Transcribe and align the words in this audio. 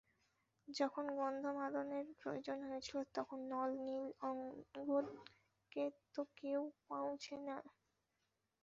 যখন 0.67 1.05
গন্ধমাদনের 1.17 2.05
প্রয়োজন 2.19 2.57
হয়েছিল 2.63 2.97
তখন 3.15 3.39
নল-নীল-অঙ্গদকে 3.51 4.23
তো 6.13 6.21
কেউ 6.37 6.61
পোঁছেও 6.83 7.39
নি! 7.39 7.55